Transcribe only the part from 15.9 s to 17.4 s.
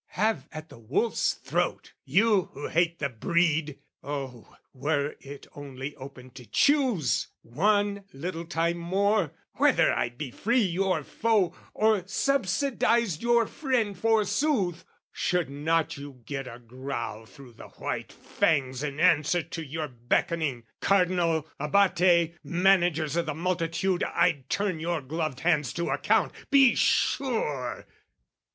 you get a growl